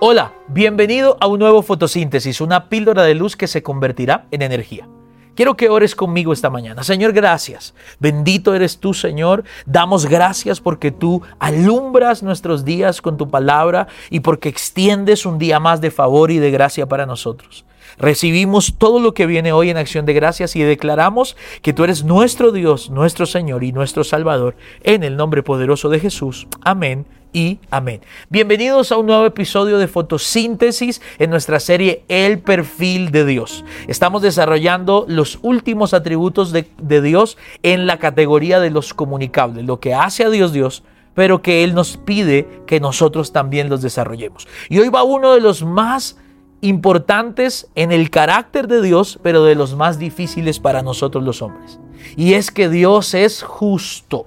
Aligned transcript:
Hola, 0.00 0.32
bienvenido 0.46 1.16
a 1.20 1.26
un 1.26 1.40
nuevo 1.40 1.60
fotosíntesis, 1.60 2.40
una 2.40 2.68
píldora 2.68 3.02
de 3.02 3.16
luz 3.16 3.34
que 3.34 3.48
se 3.48 3.64
convertirá 3.64 4.26
en 4.30 4.42
energía. 4.42 4.86
Quiero 5.34 5.56
que 5.56 5.70
ores 5.70 5.96
conmigo 5.96 6.32
esta 6.32 6.50
mañana. 6.50 6.84
Señor, 6.84 7.12
gracias. 7.12 7.74
Bendito 7.98 8.54
eres 8.54 8.78
tú, 8.78 8.94
Señor. 8.94 9.42
Damos 9.66 10.06
gracias 10.06 10.60
porque 10.60 10.92
tú 10.92 11.22
alumbras 11.40 12.22
nuestros 12.22 12.64
días 12.64 13.02
con 13.02 13.16
tu 13.16 13.28
palabra 13.28 13.88
y 14.08 14.20
porque 14.20 14.48
extiendes 14.48 15.26
un 15.26 15.36
día 15.36 15.58
más 15.58 15.80
de 15.80 15.90
favor 15.90 16.30
y 16.30 16.38
de 16.38 16.52
gracia 16.52 16.86
para 16.86 17.04
nosotros. 17.04 17.64
Recibimos 17.98 18.76
todo 18.78 19.00
lo 19.00 19.14
que 19.14 19.26
viene 19.26 19.50
hoy 19.50 19.70
en 19.70 19.78
acción 19.78 20.06
de 20.06 20.12
gracias 20.12 20.54
y 20.54 20.62
declaramos 20.62 21.36
que 21.60 21.72
tú 21.72 21.82
eres 21.82 22.04
nuestro 22.04 22.52
Dios, 22.52 22.88
nuestro 22.90 23.26
Señor 23.26 23.64
y 23.64 23.72
nuestro 23.72 24.04
Salvador. 24.04 24.54
En 24.84 25.02
el 25.02 25.16
nombre 25.16 25.42
poderoso 25.42 25.88
de 25.88 25.98
Jesús. 25.98 26.46
Amén 26.62 27.17
y 27.32 27.58
amén. 27.70 28.00
Bienvenidos 28.30 28.92
a 28.92 28.96
un 28.96 29.06
nuevo 29.06 29.24
episodio 29.24 29.78
de 29.78 29.88
fotosíntesis 29.88 31.00
en 31.18 31.30
nuestra 31.30 31.60
serie 31.60 32.04
El 32.08 32.38
perfil 32.38 33.10
de 33.10 33.24
Dios. 33.24 33.64
Estamos 33.86 34.22
desarrollando 34.22 35.04
los 35.08 35.38
últimos 35.42 35.94
atributos 35.94 36.52
de, 36.52 36.66
Dios 37.00 37.36
en 37.62 37.86
la 37.86 37.98
categoría 37.98 38.60
de 38.60 38.70
los 38.70 38.94
comunicables, 38.94 39.64
lo 39.64 39.80
que 39.80 39.94
hace 39.94 40.24
a 40.24 40.30
Dios 40.30 40.52
Dios 40.52 40.82
pero 41.14 41.42
que 41.42 41.64
Él 41.64 41.74
nos 41.74 41.96
pide 41.96 42.46
que 42.64 42.78
nosotros 42.78 43.32
también 43.32 43.68
los 43.68 43.82
desarrollemos. 43.82 44.46
Y 44.68 44.78
hoy 44.78 44.88
va 44.88 45.02
uno 45.02 45.32
de 45.32 45.40
los 45.40 45.64
más 45.64 46.16
importantes 46.60 47.68
en 47.74 47.90
el 47.90 48.08
carácter 48.10 48.68
de 48.68 48.80
Dios, 48.80 49.18
pero 49.20 49.42
de 49.42 49.56
los 49.56 49.74
más 49.74 49.98
difíciles 49.98 50.60
para 50.60 50.82
nosotros 50.82 51.24
los 51.24 51.42
hombres. 51.42 51.80
Y 52.16 52.34
es 52.34 52.52
que 52.52 52.68
Dios 52.68 53.14
es 53.14 53.42
justo. 53.42 54.26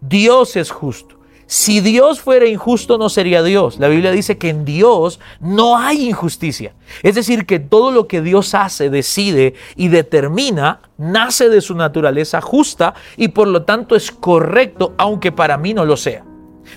Dios 0.00 0.56
es 0.56 0.70
justo. 0.70 1.21
Si 1.52 1.82
Dios 1.82 2.18
fuera 2.18 2.46
injusto 2.46 2.96
no 2.96 3.10
sería 3.10 3.42
Dios. 3.42 3.78
La 3.78 3.88
Biblia 3.88 4.10
dice 4.10 4.38
que 4.38 4.48
en 4.48 4.64
Dios 4.64 5.20
no 5.38 5.76
hay 5.76 6.08
injusticia. 6.08 6.72
Es 7.02 7.14
decir, 7.14 7.44
que 7.44 7.58
todo 7.60 7.90
lo 7.90 8.08
que 8.08 8.22
Dios 8.22 8.54
hace, 8.54 8.88
decide 8.88 9.52
y 9.76 9.88
determina 9.88 10.80
nace 10.96 11.50
de 11.50 11.60
su 11.60 11.74
naturaleza 11.74 12.40
justa 12.40 12.94
y 13.18 13.28
por 13.28 13.48
lo 13.48 13.64
tanto 13.64 13.96
es 13.96 14.10
correcto, 14.10 14.94
aunque 14.96 15.30
para 15.30 15.58
mí 15.58 15.74
no 15.74 15.84
lo 15.84 15.98
sea. 15.98 16.24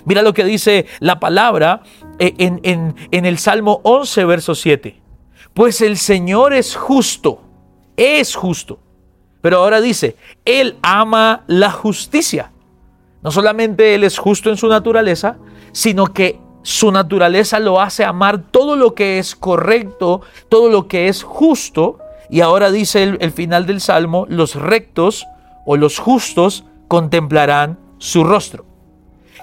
Mira 0.04 0.20
lo 0.20 0.34
que 0.34 0.44
dice 0.44 0.84
la 1.00 1.20
palabra 1.20 1.82
eh, 2.18 2.34
en, 2.36 2.94
el 3.10 3.38
Salmo 3.38 3.80
11, 3.82 4.26
verso 4.26 4.54
7. 4.54 5.00
Pues 5.54 5.80
el 5.80 5.96
Señor 5.96 6.52
es 6.52 6.76
justo, 6.76 7.40
es 7.96 8.34
justo. 8.34 8.78
Pero 9.40 9.56
ahora 9.56 9.80
dice, 9.80 10.16
Él 10.44 10.76
ama 10.82 11.44
la 11.46 11.70
justicia. 11.70 12.52
No 13.22 13.30
solamente 13.30 13.94
Él 13.94 14.04
es 14.04 14.18
justo 14.18 14.50
en 14.50 14.56
su 14.56 14.68
naturaleza, 14.68 15.36
sino 15.72 16.06
que 16.06 16.38
su 16.66 16.90
naturaleza 16.90 17.60
lo 17.60 17.80
hace 17.80 18.04
amar 18.04 18.42
todo 18.50 18.74
lo 18.74 18.94
que 18.94 19.20
es 19.20 19.36
correcto, 19.36 20.22
todo 20.48 20.68
lo 20.68 20.88
que 20.88 21.06
es 21.06 21.22
justo. 21.22 22.00
Y 22.28 22.40
ahora 22.40 22.72
dice 22.72 23.04
el, 23.04 23.30
final 23.30 23.66
del 23.66 23.80
Salmo, 23.80 24.26
los 24.28 24.56
rectos 24.56 25.26
o 25.64 25.76
los 25.76 26.00
justos 26.00 26.64
contemplarán 26.88 27.78
su 27.98 28.24
rostro. 28.24 28.66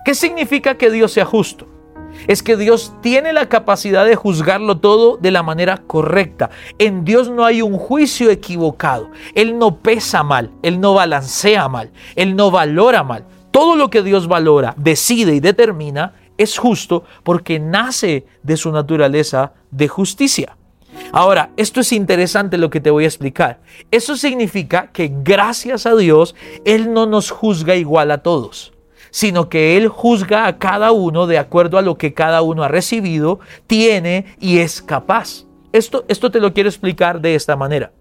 ¿Qué 0.03 0.15
significa 0.15 0.75
que 0.75 0.91
Dios 0.91 1.13
sea 1.13 1.23
justo? 1.23 1.65
Es 2.27 2.43
que 2.43 2.57
Dios 2.57 2.93
tiene 3.01 3.31
la 3.31 3.47
capacidad 3.47 4.05
de 4.05 4.17
juzgarlo 4.17 4.79
todo 4.79 5.15
de 5.15 5.31
la 5.31 5.43
manera 5.43 5.77
correcta. 5.77 6.49
En 6.77 7.05
Dios 7.05 7.29
no 7.29 7.45
hay 7.45 7.61
un 7.61 7.77
juicio 7.77 8.31
equivocado. 8.31 9.09
Él 9.33 9.57
no 9.57 9.77
pesa 9.77 10.23
mal, 10.23 10.51
Él 10.61 10.81
no 10.81 10.93
balancea 10.93 11.69
mal, 11.69 11.91
Él 12.17 12.35
no 12.35 12.51
valora 12.51 13.01
mal. 13.03 13.25
Todo 13.53 13.75
lo 13.75 13.91
que 13.91 14.01
Dios 14.01 14.27
valora, 14.27 14.73
decide 14.77 15.35
y 15.35 15.39
determina 15.39 16.15
es 16.39 16.57
justo 16.57 17.03
porque 17.21 17.59
nace 17.59 18.25
de 18.41 18.57
su 18.57 18.71
naturaleza 18.71 19.53
de 19.69 19.87
justicia. 19.87 20.57
Ahora, 21.11 21.51
esto 21.55 21.81
es 21.81 21.93
interesante 21.93 22.57
lo 22.57 22.71
que 22.71 22.79
te 22.81 22.89
voy 22.89 23.03
a 23.03 23.07
explicar. 23.07 23.59
Eso 23.91 24.17
significa 24.17 24.87
que 24.91 25.11
gracias 25.23 25.85
a 25.85 25.95
Dios, 25.95 26.33
Él 26.65 26.93
no 26.93 27.05
nos 27.05 27.29
juzga 27.29 27.75
igual 27.75 28.09
a 28.09 28.23
todos, 28.23 28.73
sino 29.11 29.49
que 29.49 29.77
Él 29.77 29.87
juzga 29.87 30.47
a 30.47 30.57
cada 30.57 30.91
uno 30.91 31.27
de 31.27 31.37
acuerdo 31.37 31.77
a 31.77 31.83
lo 31.83 31.95
que 31.95 32.15
cada 32.15 32.41
uno 32.41 32.63
ha 32.63 32.69
recibido, 32.69 33.39
tiene 33.67 34.35
y 34.39 34.57
es 34.57 34.81
capaz. 34.81 35.45
Esto, 35.73 36.05
esto 36.07 36.31
te 36.31 36.39
lo 36.39 36.55
quiero 36.55 36.69
explicar 36.69 37.21
de 37.21 37.35
esta 37.35 37.55
manera. 37.55 37.91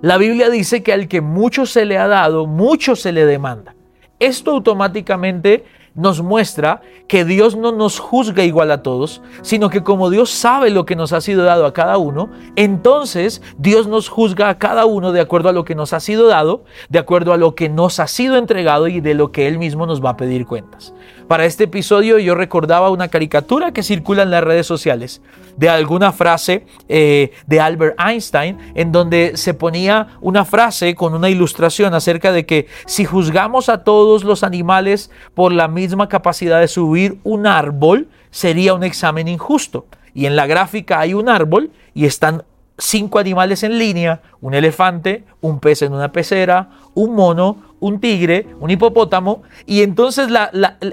La 0.00 0.18
Biblia 0.18 0.50
dice 0.50 0.82
que 0.82 0.92
al 0.92 1.06
que 1.06 1.20
mucho 1.20 1.66
se 1.66 1.84
le 1.84 1.98
ha 1.98 2.08
dado, 2.08 2.48
mucho 2.48 2.96
se 2.96 3.12
le 3.12 3.26
demanda. 3.26 3.76
Esto 4.24 4.52
automáticamente 4.52 5.64
nos 5.94 6.22
muestra 6.22 6.82
que 7.06 7.24
Dios 7.24 7.56
no 7.56 7.70
nos 7.72 7.98
juzga 7.98 8.44
igual 8.44 8.70
a 8.70 8.82
todos, 8.82 9.22
sino 9.42 9.70
que 9.70 9.82
como 9.82 10.10
Dios 10.10 10.30
sabe 10.30 10.70
lo 10.70 10.84
que 10.86 10.96
nos 10.96 11.12
ha 11.12 11.20
sido 11.20 11.44
dado 11.44 11.66
a 11.66 11.72
cada 11.72 11.98
uno, 11.98 12.30
entonces 12.56 13.42
Dios 13.58 13.86
nos 13.86 14.08
juzga 14.08 14.48
a 14.48 14.58
cada 14.58 14.86
uno 14.86 15.12
de 15.12 15.20
acuerdo 15.20 15.48
a 15.48 15.52
lo 15.52 15.64
que 15.64 15.74
nos 15.74 15.92
ha 15.92 16.00
sido 16.00 16.26
dado, 16.26 16.64
de 16.88 16.98
acuerdo 16.98 17.32
a 17.32 17.36
lo 17.36 17.54
que 17.54 17.68
nos 17.68 18.00
ha 18.00 18.06
sido 18.06 18.36
entregado 18.36 18.88
y 18.88 19.00
de 19.00 19.14
lo 19.14 19.32
que 19.32 19.46
Él 19.46 19.58
mismo 19.58 19.86
nos 19.86 20.04
va 20.04 20.10
a 20.10 20.16
pedir 20.16 20.46
cuentas. 20.46 20.94
Para 21.28 21.46
este 21.46 21.64
episodio 21.64 22.18
yo 22.18 22.34
recordaba 22.34 22.90
una 22.90 23.08
caricatura 23.08 23.72
que 23.72 23.82
circula 23.82 24.22
en 24.22 24.30
las 24.30 24.44
redes 24.44 24.66
sociales 24.66 25.22
de 25.56 25.68
alguna 25.68 26.12
frase 26.12 26.66
eh, 26.88 27.30
de 27.46 27.60
Albert 27.60 27.98
Einstein 27.98 28.58
en 28.74 28.92
donde 28.92 29.36
se 29.36 29.54
ponía 29.54 30.08
una 30.20 30.44
frase 30.44 30.94
con 30.94 31.14
una 31.14 31.30
ilustración 31.30 31.94
acerca 31.94 32.32
de 32.32 32.44
que 32.44 32.66
si 32.86 33.04
juzgamos 33.04 33.68
a 33.68 33.84
todos 33.84 34.24
los 34.24 34.42
animales 34.42 35.10
por 35.34 35.52
la 35.52 35.68
misma 35.68 35.83
capacidad 36.08 36.60
de 36.60 36.68
subir 36.68 37.18
un 37.24 37.46
árbol, 37.46 38.08
sería 38.30 38.74
un 38.74 38.84
examen 38.84 39.28
injusto. 39.28 39.86
Y 40.14 40.26
en 40.26 40.36
la 40.36 40.46
gráfica 40.46 41.00
hay 41.00 41.14
un 41.14 41.28
árbol 41.28 41.70
y 41.94 42.06
están 42.06 42.44
cinco 42.78 43.18
animales 43.18 43.62
en 43.62 43.78
línea, 43.78 44.20
un 44.40 44.54
elefante, 44.54 45.24
un 45.40 45.60
pez 45.60 45.82
en 45.82 45.92
una 45.92 46.10
pecera, 46.12 46.70
un 46.94 47.14
mono, 47.14 47.74
un 47.80 48.00
tigre, 48.00 48.46
un 48.60 48.70
hipopótamo. 48.70 49.42
Y 49.66 49.82
entonces 49.82 50.28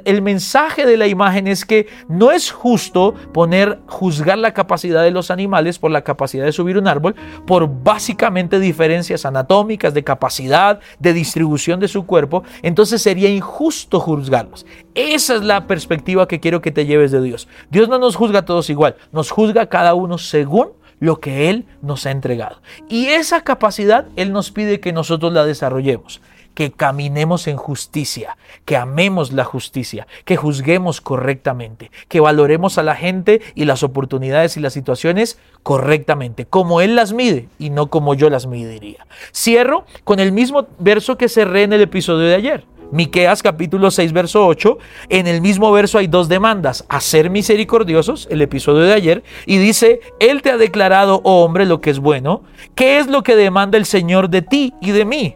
el 0.05 0.21
mensaje 0.21 0.85
de 0.85 0.97
la 0.97 1.07
imagen 1.07 1.47
es 1.47 1.65
que 1.65 1.87
no 2.07 2.31
es 2.31 2.51
justo 2.51 3.13
poner, 3.33 3.79
juzgar 3.87 4.37
la 4.37 4.53
capacidad 4.53 5.01
de 5.01 5.11
los 5.11 5.31
animales 5.31 5.79
por 5.79 5.89
la 5.89 6.03
capacidad 6.03 6.45
de 6.45 6.51
subir 6.51 6.77
un 6.77 6.87
árbol, 6.87 7.15
por 7.47 7.67
básicamente 7.83 8.59
diferencias 8.59 9.25
anatómicas, 9.25 9.93
de 9.93 10.03
capacidad, 10.03 10.79
de 10.99 11.13
distribución 11.13 11.79
de 11.79 11.87
su 11.87 12.05
cuerpo. 12.05 12.43
Entonces 12.61 13.01
sería 13.01 13.29
injusto 13.29 13.99
juzgarlos. 13.99 14.65
Esa 14.93 15.35
es 15.35 15.43
la 15.43 15.65
perspectiva 15.65 16.27
que 16.27 16.39
quiero 16.39 16.61
que 16.61 16.71
te 16.71 16.85
lleves 16.85 17.11
de 17.11 17.21
Dios. 17.21 17.47
Dios 17.69 17.89
no 17.89 17.97
nos 17.97 18.15
juzga 18.15 18.39
a 18.39 18.45
todos 18.45 18.69
igual, 18.69 18.95
nos 19.11 19.31
juzga 19.31 19.67
cada 19.67 19.93
uno 19.93 20.17
según 20.17 20.80
lo 21.01 21.19
que 21.19 21.49
Él 21.49 21.65
nos 21.81 22.05
ha 22.05 22.11
entregado. 22.11 22.61
Y 22.87 23.07
esa 23.07 23.41
capacidad 23.41 24.05
Él 24.15 24.31
nos 24.31 24.51
pide 24.51 24.79
que 24.79 24.93
nosotros 24.93 25.33
la 25.33 25.43
desarrollemos, 25.43 26.21
que 26.53 26.71
caminemos 26.71 27.47
en 27.47 27.57
justicia, 27.57 28.37
que 28.65 28.77
amemos 28.77 29.33
la 29.33 29.43
justicia, 29.43 30.07
que 30.25 30.37
juzguemos 30.37 31.01
correctamente, 31.01 31.91
que 32.07 32.19
valoremos 32.19 32.77
a 32.77 32.83
la 32.83 32.95
gente 32.95 33.41
y 33.55 33.65
las 33.65 33.83
oportunidades 33.83 34.55
y 34.55 34.59
las 34.59 34.73
situaciones 34.73 35.39
correctamente, 35.63 36.45
como 36.45 36.81
Él 36.81 36.95
las 36.95 37.13
mide 37.13 37.49
y 37.57 37.71
no 37.71 37.87
como 37.87 38.13
yo 38.13 38.29
las 38.29 38.45
mediría. 38.45 39.05
Cierro 39.33 39.85
con 40.03 40.19
el 40.19 40.31
mismo 40.31 40.67
verso 40.77 41.17
que 41.17 41.29
cerré 41.29 41.63
en 41.63 41.73
el 41.73 41.81
episodio 41.81 42.27
de 42.27 42.35
ayer. 42.35 42.65
Miqueas 42.91 43.41
capítulo 43.41 43.89
6 43.89 44.11
verso 44.13 44.45
8, 44.45 44.77
en 45.09 45.27
el 45.27 45.41
mismo 45.41 45.71
verso 45.71 45.97
hay 45.97 46.07
dos 46.07 46.27
demandas, 46.27 46.85
a 46.89 46.99
ser 46.99 47.29
misericordiosos, 47.29 48.27
el 48.29 48.41
episodio 48.41 48.81
de 48.81 48.93
ayer, 48.93 49.23
y 49.45 49.57
dice, 49.57 50.01
Él 50.19 50.41
te 50.41 50.51
ha 50.51 50.57
declarado, 50.57 51.21
oh 51.23 51.43
hombre, 51.43 51.65
lo 51.65 51.81
que 51.81 51.89
es 51.89 51.99
bueno, 51.99 52.43
¿qué 52.75 52.99
es 52.99 53.07
lo 53.07 53.23
que 53.23 53.35
demanda 53.35 53.77
el 53.77 53.85
Señor 53.85 54.29
de 54.29 54.41
ti 54.41 54.73
y 54.81 54.91
de 54.91 55.05
mí? 55.05 55.35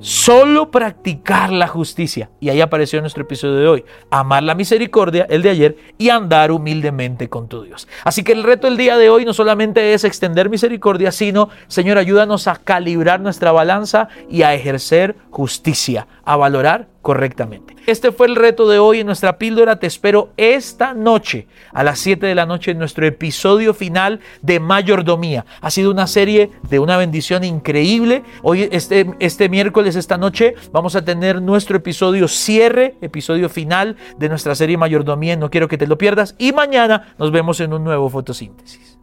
Solo 0.00 0.70
practicar 0.70 1.52
la 1.52 1.68
justicia. 1.68 2.30
Y 2.40 2.48
ahí 2.48 2.62
apareció 2.62 3.00
nuestro 3.00 3.22
episodio 3.22 3.56
de 3.56 3.68
hoy. 3.68 3.84
Amar 4.10 4.42
la 4.42 4.54
misericordia, 4.54 5.26
el 5.28 5.42
de 5.42 5.50
ayer, 5.50 5.76
y 5.98 6.08
andar 6.08 6.50
humildemente 6.52 7.28
con 7.28 7.48
tu 7.48 7.62
Dios. 7.62 7.86
Así 8.04 8.24
que 8.24 8.32
el 8.32 8.42
reto 8.42 8.66
del 8.66 8.78
día 8.78 8.96
de 8.96 9.10
hoy 9.10 9.26
no 9.26 9.34
solamente 9.34 9.92
es 9.92 10.04
extender 10.04 10.48
misericordia, 10.48 11.12
sino, 11.12 11.50
Señor, 11.68 11.98
ayúdanos 11.98 12.48
a 12.48 12.56
calibrar 12.56 13.20
nuestra 13.20 13.52
balanza 13.52 14.08
y 14.30 14.42
a 14.42 14.54
ejercer 14.54 15.16
justicia, 15.30 16.06
a 16.24 16.36
valorar 16.36 16.88
correctamente. 17.02 17.76
Este 17.86 18.12
fue 18.12 18.26
el 18.26 18.36
reto 18.36 18.68
de 18.68 18.78
hoy 18.78 19.00
en 19.00 19.06
nuestra 19.06 19.38
píldora. 19.38 19.78
Te 19.78 19.86
espero 19.86 20.30
esta 20.36 20.94
noche 20.94 21.46
a 21.72 21.82
las 21.82 21.98
7 21.98 22.26
de 22.26 22.34
la 22.34 22.46
noche 22.46 22.72
en 22.72 22.78
nuestro 22.78 23.06
episodio 23.06 23.74
final 23.74 24.20
de 24.42 24.60
Mayordomía. 24.60 25.46
Ha 25.60 25.70
sido 25.70 25.90
una 25.90 26.06
serie 26.06 26.50
de 26.68 26.78
una 26.78 26.96
bendición 26.96 27.42
increíble. 27.42 28.22
Hoy, 28.42 28.68
este, 28.70 29.10
este 29.18 29.48
miércoles, 29.48 29.96
esta 29.96 30.18
noche, 30.18 30.54
vamos 30.72 30.94
a 30.94 31.04
tener 31.04 31.40
nuestro 31.40 31.78
episodio 31.78 32.28
cierre, 32.28 32.96
episodio 33.00 33.48
final 33.48 33.96
de 34.18 34.28
nuestra 34.28 34.54
serie 34.54 34.76
Mayordomía. 34.76 35.36
No 35.36 35.50
quiero 35.50 35.68
que 35.68 35.78
te 35.78 35.86
lo 35.86 35.98
pierdas. 35.98 36.34
Y 36.38 36.52
mañana 36.52 37.14
nos 37.18 37.30
vemos 37.32 37.60
en 37.60 37.72
un 37.72 37.82
nuevo 37.82 38.08
fotosíntesis. 38.10 38.99